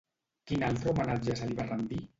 [0.51, 2.07] Quin altre homenatge se li va rendir?